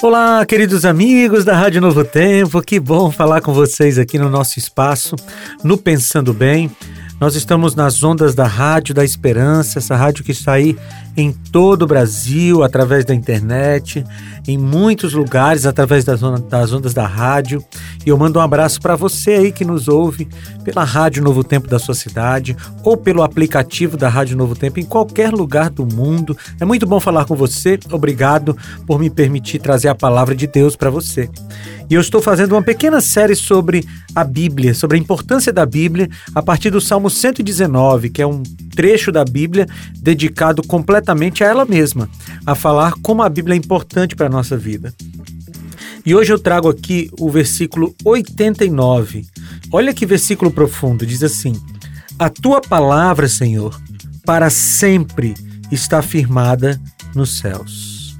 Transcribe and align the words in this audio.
Olá, 0.00 0.46
queridos 0.46 0.84
amigos 0.84 1.44
da 1.44 1.56
Rádio 1.56 1.80
Novo 1.80 2.04
Tempo, 2.04 2.62
que 2.62 2.78
bom 2.78 3.10
falar 3.10 3.40
com 3.40 3.52
vocês 3.52 3.98
aqui 3.98 4.16
no 4.16 4.30
nosso 4.30 4.56
espaço, 4.56 5.16
no 5.64 5.76
Pensando 5.76 6.32
Bem. 6.32 6.70
Nós 7.20 7.34
estamos 7.34 7.74
nas 7.74 8.04
ondas 8.04 8.32
da 8.32 8.46
Rádio 8.46 8.94
da 8.94 9.04
Esperança, 9.04 9.80
essa 9.80 9.96
rádio 9.96 10.22
que 10.22 10.30
está 10.30 10.52
aí 10.52 10.78
em 11.16 11.32
todo 11.32 11.82
o 11.82 11.86
Brasil, 11.86 12.62
através 12.62 13.04
da 13.04 13.12
internet, 13.12 14.04
em 14.46 14.56
muitos 14.56 15.14
lugares, 15.14 15.66
através 15.66 16.04
das, 16.04 16.20
das 16.48 16.72
ondas 16.72 16.94
da 16.94 17.04
rádio. 17.04 17.60
E 18.08 18.10
eu 18.10 18.16
mando 18.16 18.38
um 18.38 18.42
abraço 18.42 18.80
para 18.80 18.96
você 18.96 19.32
aí 19.32 19.52
que 19.52 19.66
nos 19.66 19.86
ouve 19.86 20.26
pela 20.64 20.82
Rádio 20.82 21.22
Novo 21.22 21.44
Tempo 21.44 21.68
da 21.68 21.78
sua 21.78 21.94
cidade 21.94 22.56
ou 22.82 22.96
pelo 22.96 23.22
aplicativo 23.22 23.98
da 23.98 24.08
Rádio 24.08 24.34
Novo 24.34 24.56
Tempo 24.56 24.80
em 24.80 24.84
qualquer 24.86 25.30
lugar 25.30 25.68
do 25.68 25.84
mundo. 25.84 26.34
É 26.58 26.64
muito 26.64 26.86
bom 26.86 26.98
falar 27.00 27.26
com 27.26 27.36
você. 27.36 27.78
Obrigado 27.92 28.56
por 28.86 28.98
me 28.98 29.10
permitir 29.10 29.58
trazer 29.58 29.88
a 29.88 29.94
palavra 29.94 30.34
de 30.34 30.46
Deus 30.46 30.74
para 30.74 30.88
você. 30.88 31.28
E 31.90 31.92
eu 31.92 32.00
estou 32.00 32.22
fazendo 32.22 32.52
uma 32.52 32.62
pequena 32.62 33.02
série 33.02 33.36
sobre 33.36 33.86
a 34.14 34.24
Bíblia, 34.24 34.72
sobre 34.72 34.96
a 34.96 35.00
importância 35.00 35.52
da 35.52 35.66
Bíblia, 35.66 36.08
a 36.34 36.40
partir 36.40 36.70
do 36.70 36.80
Salmo 36.80 37.10
119, 37.10 38.08
que 38.08 38.22
é 38.22 38.26
um 38.26 38.42
trecho 38.74 39.12
da 39.12 39.24
Bíblia 39.24 39.66
dedicado 40.00 40.62
completamente 40.62 41.44
a 41.44 41.46
ela 41.46 41.66
mesma, 41.66 42.08
a 42.46 42.54
falar 42.54 42.94
como 43.02 43.22
a 43.22 43.28
Bíblia 43.28 43.54
é 43.54 43.58
importante 43.58 44.16
para 44.16 44.28
a 44.28 44.30
nossa 44.30 44.56
vida. 44.56 44.94
E 46.08 46.14
hoje 46.14 46.32
eu 46.32 46.38
trago 46.38 46.70
aqui 46.70 47.10
o 47.20 47.28
versículo 47.28 47.94
89. 48.02 49.26
Olha 49.70 49.92
que 49.92 50.06
versículo 50.06 50.50
profundo, 50.50 51.04
diz 51.04 51.22
assim: 51.22 51.52
A 52.18 52.30
tua 52.30 52.62
palavra, 52.62 53.28
Senhor, 53.28 53.78
para 54.24 54.48
sempre 54.48 55.34
está 55.70 56.00
firmada 56.00 56.80
nos 57.14 57.38
céus. 57.38 58.18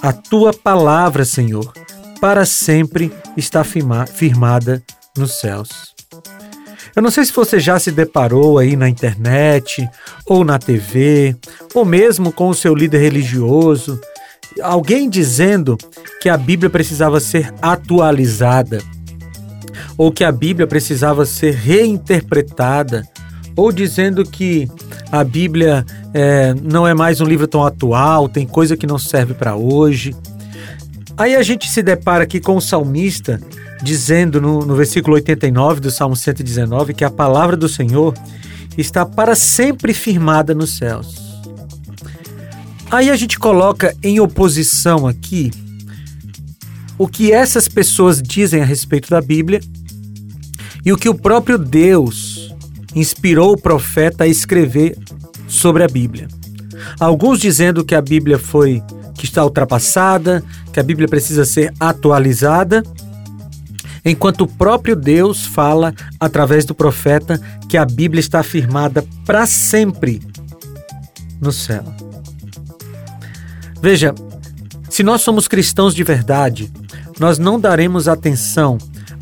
A 0.00 0.12
tua 0.12 0.52
palavra, 0.54 1.24
Senhor, 1.24 1.72
para 2.20 2.46
sempre 2.46 3.12
está 3.36 3.64
firmada 3.64 4.80
nos 5.18 5.40
céus. 5.40 5.92
Eu 6.94 7.02
não 7.02 7.10
sei 7.10 7.24
se 7.24 7.32
você 7.32 7.58
já 7.58 7.80
se 7.80 7.90
deparou 7.90 8.58
aí 8.58 8.76
na 8.76 8.88
internet, 8.88 9.90
ou 10.24 10.44
na 10.44 10.56
TV, 10.56 11.34
ou 11.74 11.84
mesmo 11.84 12.30
com 12.30 12.48
o 12.48 12.54
seu 12.54 12.76
líder 12.76 12.98
religioso, 12.98 14.00
alguém 14.62 15.08
dizendo 15.08 15.76
que 16.20 16.28
a 16.28 16.36
Bíblia 16.36 16.70
precisava 16.70 17.20
ser 17.20 17.52
atualizada, 17.60 18.78
ou 19.96 20.10
que 20.12 20.24
a 20.24 20.32
Bíblia 20.32 20.66
precisava 20.66 21.24
ser 21.24 21.54
reinterpretada, 21.54 23.06
ou 23.54 23.72
dizendo 23.72 24.24
que 24.24 24.68
a 25.10 25.24
Bíblia 25.24 25.84
é, 26.12 26.54
não 26.62 26.86
é 26.86 26.92
mais 26.92 27.20
um 27.20 27.24
livro 27.24 27.46
tão 27.46 27.64
atual, 27.64 28.28
tem 28.28 28.46
coisa 28.46 28.76
que 28.76 28.86
não 28.86 28.98
serve 28.98 29.34
para 29.34 29.56
hoje. 29.56 30.14
Aí 31.16 31.34
a 31.34 31.42
gente 31.42 31.70
se 31.70 31.82
depara 31.82 32.24
aqui 32.24 32.38
com 32.40 32.56
o 32.56 32.60
salmista 32.60 33.40
dizendo 33.82 34.40
no, 34.40 34.60
no 34.60 34.74
versículo 34.74 35.14
89 35.16 35.80
do 35.80 35.90
Salmo 35.90 36.16
119 36.16 36.92
que 36.92 37.04
a 37.04 37.10
palavra 37.10 37.56
do 37.56 37.68
Senhor 37.68 38.14
está 38.76 39.06
para 39.06 39.34
sempre 39.34 39.94
firmada 39.94 40.54
nos 40.54 40.76
céus. 40.76 41.25
Aí 42.90 43.10
a 43.10 43.16
gente 43.16 43.38
coloca 43.38 43.94
em 44.02 44.20
oposição 44.20 45.06
aqui 45.06 45.50
o 46.98 47.08
que 47.08 47.32
essas 47.32 47.68
pessoas 47.68 48.22
dizem 48.22 48.62
a 48.62 48.64
respeito 48.64 49.10
da 49.10 49.20
Bíblia 49.20 49.60
e 50.84 50.92
o 50.92 50.96
que 50.96 51.08
o 51.08 51.14
próprio 51.14 51.58
Deus 51.58 52.54
inspirou 52.94 53.52
o 53.52 53.60
profeta 53.60 54.24
a 54.24 54.28
escrever 54.28 54.96
sobre 55.48 55.82
a 55.82 55.88
Bíblia. 55.88 56.28
Alguns 56.98 57.40
dizendo 57.40 57.84
que 57.84 57.94
a 57.94 58.00
Bíblia 58.00 58.38
foi 58.38 58.82
que 59.14 59.24
está 59.24 59.44
ultrapassada, 59.44 60.42
que 60.72 60.78
a 60.78 60.82
Bíblia 60.82 61.08
precisa 61.08 61.44
ser 61.44 61.72
atualizada, 61.80 62.82
enquanto 64.04 64.42
o 64.42 64.46
próprio 64.46 64.94
Deus 64.94 65.44
fala 65.44 65.92
através 66.20 66.64
do 66.64 66.74
profeta 66.74 67.40
que 67.68 67.76
a 67.76 67.84
Bíblia 67.84 68.20
está 68.20 68.40
afirmada 68.40 69.04
para 69.24 69.44
sempre 69.44 70.22
no 71.40 71.50
céu. 71.50 72.05
Veja, 73.80 74.14
se 74.88 75.02
nós 75.02 75.20
somos 75.20 75.46
cristãos 75.46 75.94
de 75.94 76.02
verdade, 76.02 76.72
nós 77.18 77.38
não 77.38 77.58
daremos 77.58 78.08
atenção 78.08 78.78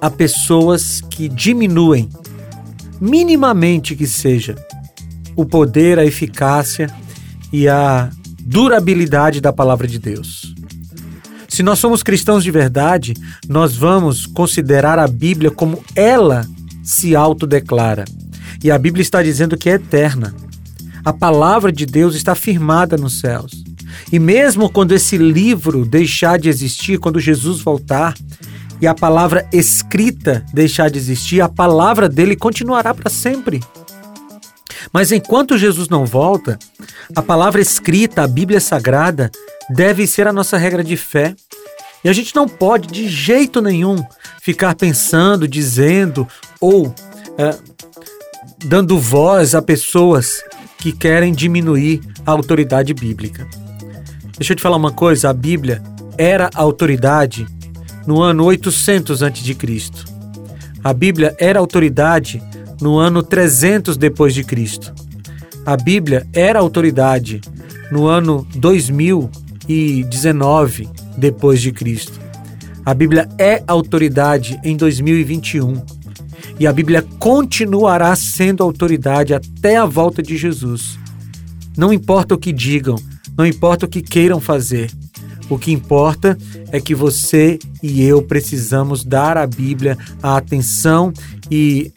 a 0.00 0.10
pessoas 0.10 1.00
que 1.00 1.28
diminuem 1.28 2.08
minimamente 3.00 3.94
que 3.94 4.06
seja, 4.06 4.56
o 5.36 5.44
poder, 5.44 5.98
a 5.98 6.04
eficácia 6.04 6.88
e 7.52 7.68
a 7.68 8.10
durabilidade 8.40 9.40
da 9.40 9.52
palavra 9.52 9.86
de 9.86 9.98
Deus. 9.98 10.54
Se 11.48 11.62
nós 11.62 11.78
somos 11.78 12.02
cristãos 12.02 12.44
de 12.44 12.50
verdade, 12.50 13.14
nós 13.48 13.76
vamos 13.76 14.26
considerar 14.26 14.98
a 14.98 15.06
Bíblia 15.06 15.50
como 15.50 15.82
ela 15.94 16.46
se 16.82 17.14
autodeclara. 17.14 18.04
E 18.62 18.70
a 18.70 18.78
Bíblia 18.78 19.02
está 19.02 19.22
dizendo 19.22 19.56
que 19.56 19.68
é 19.68 19.74
eterna. 19.74 20.34
A 21.04 21.12
palavra 21.12 21.70
de 21.72 21.86
Deus 21.86 22.14
está 22.14 22.34
firmada 22.34 22.96
nos 22.96 23.20
céus. 23.20 23.67
E 24.12 24.18
mesmo 24.18 24.70
quando 24.70 24.92
esse 24.92 25.16
livro 25.16 25.84
deixar 25.84 26.38
de 26.38 26.48
existir, 26.48 26.98
quando 26.98 27.20
Jesus 27.20 27.60
voltar, 27.60 28.14
e 28.80 28.86
a 28.86 28.94
palavra 28.94 29.48
escrita 29.52 30.44
deixar 30.52 30.90
de 30.90 30.98
existir, 30.98 31.40
a 31.40 31.48
palavra 31.48 32.08
dele 32.08 32.36
continuará 32.36 32.94
para 32.94 33.10
sempre. 33.10 33.60
Mas 34.92 35.12
enquanto 35.12 35.58
Jesus 35.58 35.88
não 35.88 36.06
volta, 36.06 36.58
a 37.14 37.22
palavra 37.22 37.60
escrita, 37.60 38.22
a 38.22 38.28
Bíblia 38.28 38.60
Sagrada, 38.60 39.30
deve 39.68 40.06
ser 40.06 40.26
a 40.26 40.32
nossa 40.32 40.56
regra 40.56 40.82
de 40.82 40.96
fé. 40.96 41.34
E 42.04 42.08
a 42.08 42.12
gente 42.12 42.34
não 42.34 42.48
pode, 42.48 42.88
de 42.88 43.08
jeito 43.08 43.60
nenhum, 43.60 44.02
ficar 44.40 44.74
pensando, 44.74 45.48
dizendo 45.48 46.26
ou 46.60 46.94
é, 47.36 47.56
dando 48.64 48.98
voz 48.98 49.54
a 49.54 49.60
pessoas 49.60 50.42
que 50.78 50.92
querem 50.92 51.32
diminuir 51.32 52.00
a 52.24 52.30
autoridade 52.30 52.94
bíblica. 52.94 53.46
Deixa 54.38 54.52
eu 54.52 54.56
te 54.56 54.62
falar 54.62 54.76
uma 54.76 54.92
coisa: 54.92 55.30
a 55.30 55.32
Bíblia 55.32 55.82
era 56.16 56.48
autoridade 56.54 57.44
no 58.06 58.22
ano 58.22 58.44
800 58.44 59.20
a.C. 59.22 59.56
A 60.82 60.94
Bíblia 60.94 61.36
era 61.40 61.58
autoridade 61.58 62.40
no 62.80 62.98
ano 62.98 63.20
300 63.22 63.96
depois 63.96 64.32
de 64.32 64.44
Cristo. 64.44 64.94
A 65.66 65.76
Bíblia 65.76 66.24
era 66.32 66.60
autoridade 66.60 67.40
no 67.90 68.06
ano 68.06 68.46
2019 68.54 70.88
depois 71.16 71.60
de 71.60 71.72
Cristo. 71.72 72.20
A 72.86 72.94
Bíblia 72.94 73.28
é 73.38 73.60
autoridade 73.66 74.56
em 74.62 74.76
2021 74.76 75.82
e 76.60 76.66
a 76.66 76.72
Bíblia 76.72 77.02
continuará 77.18 78.14
sendo 78.14 78.62
autoridade 78.62 79.34
até 79.34 79.76
a 79.76 79.84
volta 79.84 80.22
de 80.22 80.36
Jesus. 80.36 80.96
Não 81.76 81.92
importa 81.92 82.34
o 82.34 82.38
que 82.38 82.52
digam, 82.52 82.96
não 83.38 83.46
importa 83.46 83.86
o 83.86 83.88
que 83.88 84.02
queiram 84.02 84.40
fazer, 84.40 84.90
o 85.48 85.56
que 85.56 85.72
importa 85.72 86.36
é 86.72 86.80
que 86.80 86.94
você 86.94 87.58
e 87.82 88.02
eu 88.02 88.20
precisamos 88.20 89.04
dar 89.04 89.38
à 89.38 89.46
Bíblia 89.46 89.96
a 90.22 90.36
atenção 90.36 91.12
e, 91.50 91.92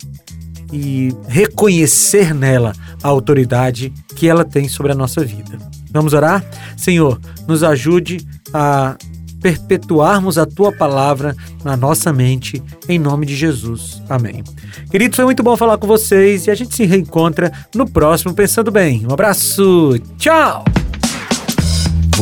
e 0.71 1.13
reconhecer 1.27 2.33
nela 2.33 2.73
a 3.03 3.07
autoridade 3.07 3.91
que 4.15 4.27
ela 4.27 4.45
tem 4.45 4.69
sobre 4.69 4.91
a 4.91 4.95
nossa 4.95 5.25
vida. 5.25 5.57
Vamos 5.91 6.13
orar? 6.13 6.45
Senhor, 6.77 7.19
nos 7.47 7.63
ajude 7.63 8.25
a 8.53 8.95
perpetuarmos 9.41 10.37
a 10.37 10.45
tua 10.45 10.71
palavra 10.71 11.35
na 11.63 11.75
nossa 11.75 12.13
mente, 12.13 12.61
em 12.87 12.99
nome 12.99 13.25
de 13.25 13.35
Jesus. 13.35 14.01
Amém. 14.07 14.43
Queridos, 14.89 15.15
foi 15.15 15.25
muito 15.25 15.41
bom 15.41 15.57
falar 15.57 15.77
com 15.77 15.87
vocês 15.87 16.45
e 16.45 16.51
a 16.51 16.55
gente 16.55 16.75
se 16.75 16.85
reencontra 16.85 17.51
no 17.75 17.89
próximo 17.89 18.33
Pensando 18.33 18.71
Bem. 18.71 19.05
Um 19.05 19.13
abraço, 19.13 19.99
tchau! 20.17 20.63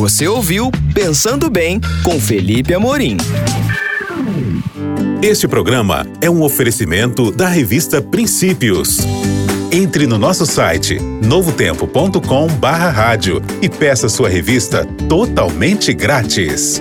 Você 0.00 0.26
ouviu 0.26 0.72
Pensando 0.94 1.50
Bem 1.50 1.78
com 2.02 2.18
Felipe 2.18 2.72
Amorim. 2.72 3.18
Este 5.20 5.46
programa 5.46 6.06
é 6.22 6.30
um 6.30 6.40
oferecimento 6.40 7.30
da 7.30 7.46
revista 7.46 8.00
Princípios. 8.00 9.00
Entre 9.70 10.06
no 10.06 10.16
nosso 10.16 10.46
site 10.46 10.98
novotempo.com/rádio 10.98 13.42
e 13.60 13.68
peça 13.68 14.08
sua 14.08 14.30
revista 14.30 14.86
totalmente 15.06 15.92
grátis. 15.92 16.80